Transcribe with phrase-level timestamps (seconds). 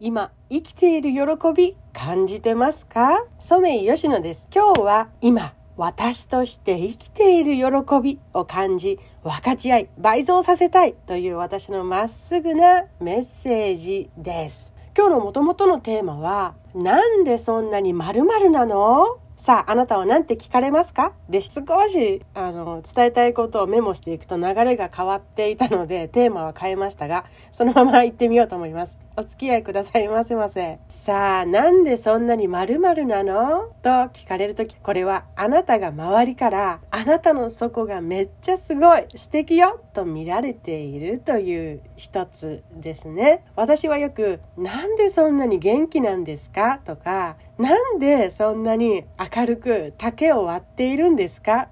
[0.00, 3.24] 今生きている喜び感じてますか？
[3.40, 4.46] 染井吉野です。
[4.54, 14.72] 今日は今私として生きている喜びを感じ分かち合い倍増させたいという私のまっすぐなメッセージです。
[14.96, 19.18] 今日の元々のテーマはなんでそんなに〇〇なの？
[19.36, 21.12] さあ、あなたは何て聞かれますか？
[21.28, 28.98] で、少し、あの、伝えたいことをメモしていくと流れが変わっていたので、テーマは変えましたが、そのまま行ってみようと思います。
[29.18, 30.78] お付き合いくださいませませ。
[30.86, 33.74] さあ、なんでそんなに〇〇なの？
[33.82, 43.44] と聞かれるとき、これはあなたが周りから、あなたの底がめっちゃすごい、素敵よと見られているという一つですね。
[43.56, 46.78] 私はよく、なんでそんなに元気なんですか？
[46.84, 49.02] とか、なんでそんなに
[49.36, 51.70] 明るく竹を割っているんですか？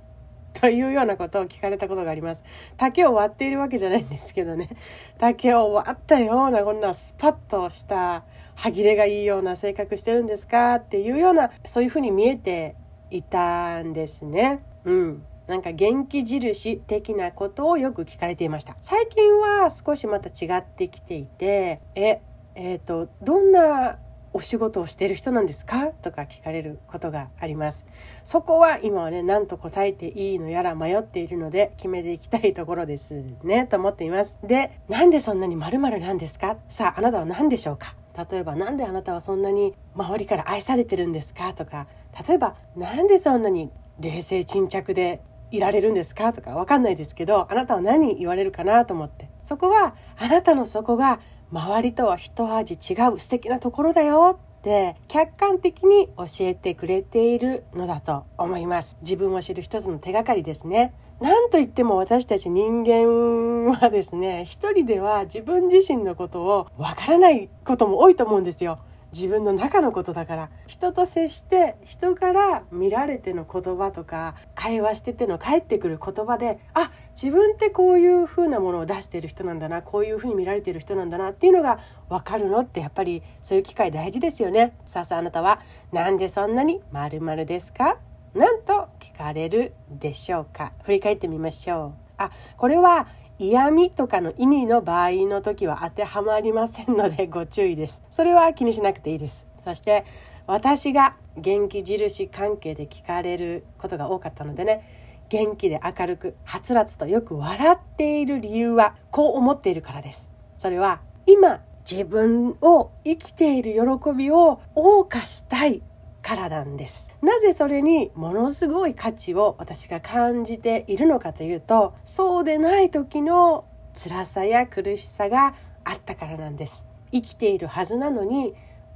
[0.61, 2.45] というようなことを聞かれたことがあります。
[2.77, 4.71] 竹を割っているわけじゃないんですけどね。
[5.19, 8.25] 竹を割ったようなこんなスパッとした
[8.55, 12.77] 歯切れがいいような性格してるんですかっていうようなそういうふうに見えて
[13.11, 14.63] いたんですね。
[14.85, 15.23] うん。
[15.47, 18.77] なんか元気印的なことをよく聞かれていました。
[18.81, 22.21] 最近は少しまた違ってきていて、え、
[22.57, 23.99] えっ、ー、と、どんな
[24.37, 25.87] お仕事をしている人なんですか？
[25.87, 27.87] とか聞かれることがあります。
[28.23, 34.37] そこは今はね、何と答えていいのやら迷っているので決めていきたいところですね、と思っています。
[34.45, 36.59] で、なんでそんなに〇〇なんですか？
[36.69, 37.95] さあ、あなたは何でしょうか？
[38.31, 41.55] 例えば、なんであなたはそんなに周りから愛されてるんですか？
[41.55, 41.87] とか、
[42.29, 46.35] 例えば、なんでそんなに冷静沈着でいられるんですか？
[46.35, 48.85] とかわかんないですけど、あなたは何言われるかな？
[48.85, 49.31] と思って。
[49.43, 51.21] そこは、あなたのそこが
[51.53, 58.97] 周りとは一味違う素敵なところだよって客観的に教えてくれているのだと思います。
[59.03, 60.93] 自分を知る一つの手がかりですね。
[61.21, 68.79] 何と言っても私たち人間はですね一人では自分自身のことをわからないことも多いと思うんですよ。
[69.13, 70.51] 自分の中のことだから。
[70.67, 76.91] 人と接して人から見られての言葉とか会話してての返ってくる言葉であ
[77.21, 84.77] 自分ってこういう風なものを出してる人なんだなこういう風に見られてる人なんだなっていうのが分かるのってやっぱりそういう機会大事ですよね。
[84.85, 85.63] さあさああなたは
[85.93, 87.97] なんでそんなに〇〇ですか？
[88.35, 90.75] なんと聞かれるでしょうか？
[90.83, 91.93] 振り返ってみましょう。
[92.19, 98.03] あこれは嫌味とかの意味の場合の時は当てはまりませんのでご注意です。
[98.11, 99.47] それは気にしなくていいです。
[99.65, 100.05] そして
[100.47, 105.06] 私が元気印関係で聞かれることが多かったのでね。
[105.29, 110.31] 元気で明るくはつらつとよく笑っている理由はこう思っているからです。
[110.57, 115.83] それは今自分を生きている喜びを謳歌したい
[116.27, 125.55] からなんですなぜそれにものすごい価値を私が感じているのかというとそうでない時の辛さや苦しさが
[125.85, 128.55] あったからなんです生きているはずなのに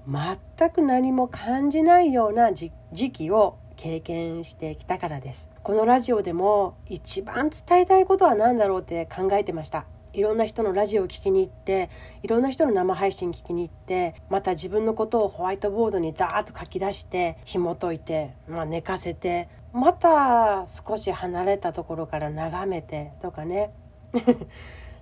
[0.09, 2.73] 全く何も感じないような時
[3.13, 5.49] 期を経験してきたからです。
[5.63, 9.87] このラジオでも一番伝えたいことは何だろうって考えてました。
[10.13, 11.89] いろんな人のラジオを聴きに行って
[12.23, 23.71] いろんな人の生配信聞きに行ってまた自分のことをホワイトボードにダーッと書き出して紐解いて、まあ、寝かせてまた少し離れたところから眺めてとかね。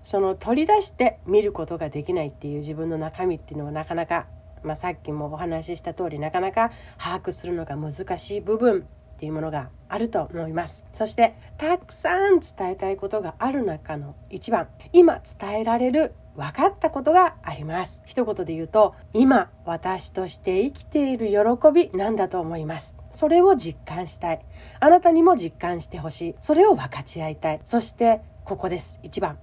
[0.05, 4.27] その取り出して見ることができないっていう自分の中身っていうのはなかなか、
[4.63, 8.87] まあ、さっきもお話しした通りなかなか把握するのが難しい部分
[9.19, 10.85] っていうものがあると思います。
[10.93, 18.01] そしてたくさん伝えたいことがある中の一番今伝えられる分かったことがあります。
[18.07, 22.95] 一言で言うと今私として生きている喜びなんだと思います。
[23.11, 24.45] それを実感したい。
[24.79, 26.35] あなたにも実感してほしい。
[26.39, 27.61] それを分かち合いたい。
[27.65, 29.01] そしてここです。
[29.03, 29.39] 一番。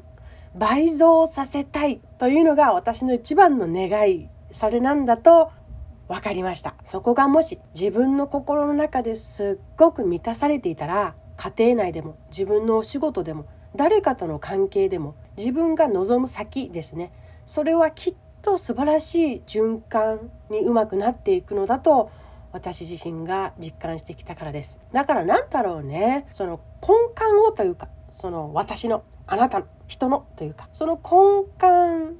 [0.56, 4.30] 倍増させたいというのが私の一番の願い。
[4.52, 5.52] それなんだと
[6.08, 6.76] 分かりました。
[6.86, 13.46] そこがもし自分の心の中ですっごく満たされていたら家庭内でも自分のお仕事でも
[13.76, 17.12] 誰かとの関係でも自分が望む先ですね。
[17.46, 22.12] それはきっと素晴らしい循環にうまくなっていくのだと
[22.52, 24.80] 私自身が実感してきたからです。
[24.94, 26.28] だから何だろうね。
[26.32, 32.18] その根幹をというかその私のあなたの人のというかその根幹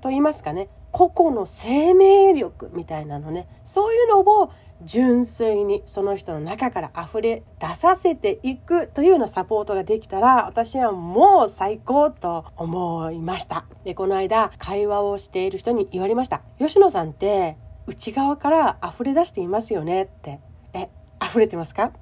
[0.00, 0.68] と言いますかね。
[0.90, 3.48] 個々の生命力みたいなのね。
[3.64, 4.50] そういうのを
[4.82, 13.64] 純粋にその人の中から溢れ出させていくというようなサポートができたら私はもう最高と思いました。
[13.84, 16.42] でこの間会話をしている人に言われました。
[16.58, 17.56] 吉野さんって
[17.86, 20.40] 内側から溢れ出していますよねって。
[20.72, 20.90] え
[21.20, 21.86] 溢れてますか？
[21.86, 21.92] っ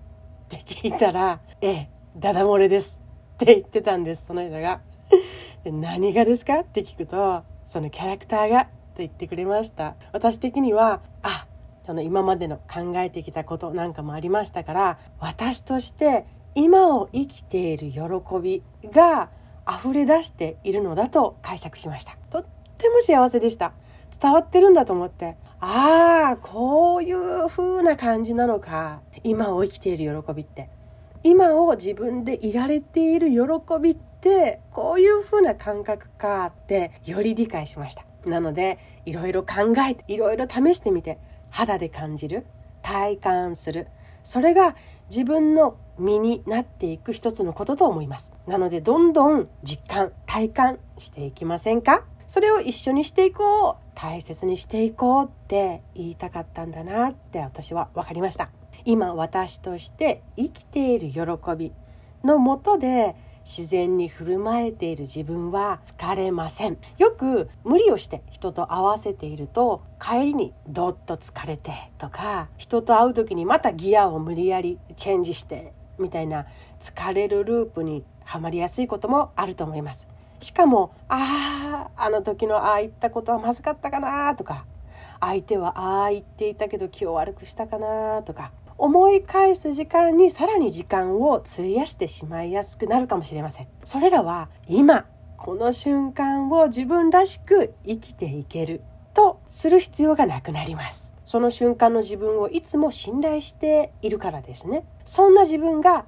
[0.50, 3.00] て聞いたらええダダ漏れです
[3.34, 4.80] って言ってたんですその人が。
[5.64, 6.60] 何がですか？
[6.60, 8.68] って聞くとそのキャラクターが
[8.98, 9.96] 言ってくれました。
[10.12, 11.46] 私的にはあ
[11.87, 18.00] その今までの考えてきたことなんかもありましたから私として今を生きている喜
[18.43, 19.31] びが
[19.69, 22.16] 溢れ出しているのだと解釈しました。
[22.31, 22.44] とっ
[22.78, 23.72] ても幸せでした。
[24.20, 29.00] 伝わってるんだと思ってああこういう風な感じなのか。
[29.25, 30.70] 今を生きている喜びって。
[31.22, 33.37] 今を自分でいられている喜
[33.81, 38.04] びってこういう風な感覚かってより理解しました。
[38.26, 41.19] なのでいろいろ考えていろいろ試してみて
[41.50, 42.44] 肌で感じる
[42.82, 43.88] 体感する。
[44.25, 44.75] それが
[45.08, 48.32] 自分の身になっていく一つのことと思います。
[48.46, 52.05] なのでどんどん実感体感していきませんか？
[52.26, 58.50] それを一緒にしていこう大切にしていこうって言いたかったんだなって私は分かりました。
[58.84, 61.20] 今私として生きている喜
[61.56, 61.72] び
[62.25, 63.14] のもとで
[63.46, 66.78] 自然に振る舞えている自分は疲れません。
[66.98, 76.46] よく無理をして人と合わせていると帰りにどっと疲れてとか人と会う時にまたギアを無理やりチェンジしてみたいな
[76.81, 80.08] 疲れるループにはまりやすいこともあると思います。
[80.40, 84.66] しかもあああの時のああ言ったことはまずかったかなとか
[85.20, 93.69] 相手はああ言っていたけど気を悪くしたかなとか思い返す時間にさらに時間を費やしてしまいやすくなるかもしれません。
[93.84, 95.06] それらは今
[95.37, 98.82] この瞬間を自分らしく生きていける
[99.14, 101.12] とする必要がなくなります。
[101.25, 104.84] その瞬間の自分をいつも信頼しているからですね。
[105.05, 106.06] そんな自分が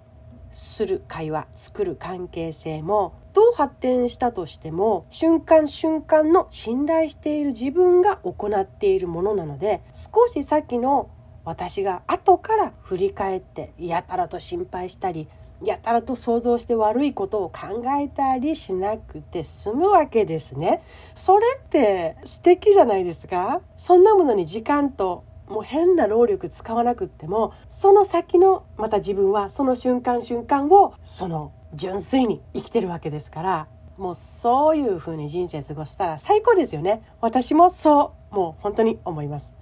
[0.51, 11.11] する会話作る関係性もどう発展したとしても瞬間瞬間の信頼している自分が行っているものなので少し先の
[11.49, 15.29] 私が後から振り返ってやたらと心配したり
[15.65, 20.83] やたらと想像して悪いことを考えたりしなくて済むわけですね。
[21.15, 33.69] それって素敵じゃないですかそんなものに時間ともう変な労力使わなくってもその先のまた自分はその瞬間瞬間をその純粋に生きてるわけですから
[33.99, 37.03] もうそういう風に人生過ごしたら最高ですよね。
[37.21, 39.55] 私もそうもう本当に思います。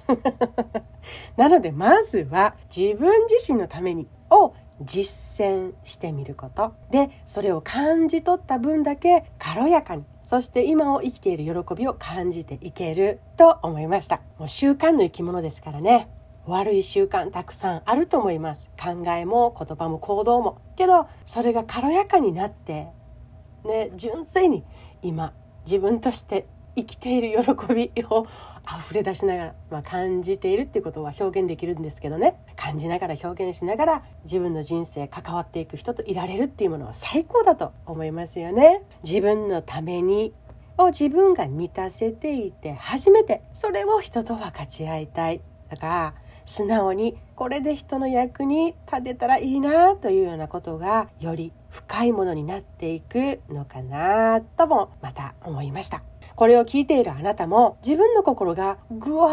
[1.37, 4.53] なのでまずは自分自身のためにを
[4.83, 6.75] 実践してみること。
[6.91, 14.21] でそれを感じ取った分だけ軽やかにそして今を生きている喜びを感じていけると思いました。
[14.38, 16.09] もう習慣の生き物ですからね。
[16.47, 18.71] 悪い習慣たくさんあると思います。
[18.81, 20.59] 考えも言葉も行動も。
[20.77, 22.88] けどそれが軽やかになって
[23.66, 24.64] ね純粋に
[25.02, 25.32] 今
[25.64, 26.46] 自分として
[26.76, 28.26] 生きている喜びを
[28.68, 38.82] 溢れ出しながら、まあ、感じているっていうことは表現できるんですけどね感じながら表現しながら自分の人生関わっていく人といられるっていうものは最高だと思いますよね。
[39.04, 40.34] 自分のために
[40.78, 45.40] を自分が満たせていて初めてそれを人と分かち合いたい
[45.70, 46.14] だから
[46.44, 56.02] 素直にこれで人の役に立てたらいいなというようなことがより深いものになっていくのかなともまた思いました。
[56.34, 59.31] これを聞いているあなたも自分の心がぐわ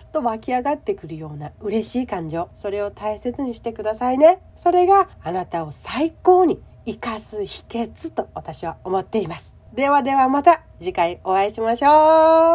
[0.00, 2.48] ーっと湧き上がってくるような嬉しい感情。
[2.54, 4.40] それを大切にしてくださいね。
[4.56, 9.54] それがあなたを最高に生かす秘訣と私は思っています。
[9.74, 12.46] ではではまた次回お会いしましょう。